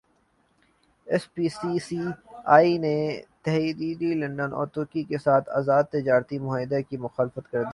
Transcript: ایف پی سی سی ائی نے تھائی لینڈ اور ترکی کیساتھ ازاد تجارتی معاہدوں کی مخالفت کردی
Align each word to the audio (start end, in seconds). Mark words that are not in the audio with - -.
ایف 1.07 1.33
پی 1.33 1.49
سی 1.49 1.79
سی 1.79 1.99
ائی 2.45 2.77
نے 2.77 2.95
تھائی 3.43 3.73
لینڈ 3.73 4.41
اور 4.53 4.67
ترکی 4.67 5.03
کیساتھ 5.03 5.49
ازاد 5.49 5.83
تجارتی 5.83 6.39
معاہدوں 6.39 6.81
کی 6.89 6.97
مخالفت 6.97 7.51
کردی 7.51 7.69